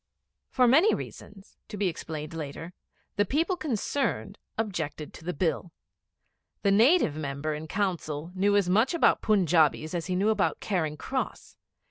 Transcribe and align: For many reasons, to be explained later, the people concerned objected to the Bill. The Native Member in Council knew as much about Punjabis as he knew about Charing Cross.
For 0.49 0.67
many 0.67 0.95
reasons, 0.95 1.57
to 1.67 1.77
be 1.77 1.87
explained 1.87 2.33
later, 2.33 2.73
the 3.17 3.23
people 3.23 3.55
concerned 3.55 4.39
objected 4.57 5.13
to 5.13 5.23
the 5.23 5.31
Bill. 5.31 5.71
The 6.63 6.71
Native 6.71 7.15
Member 7.15 7.53
in 7.53 7.67
Council 7.67 8.31
knew 8.33 8.55
as 8.55 8.67
much 8.67 8.95
about 8.95 9.21
Punjabis 9.21 9.93
as 9.93 10.07
he 10.07 10.15
knew 10.15 10.29
about 10.29 10.59
Charing 10.59 10.97
Cross. 10.97 11.55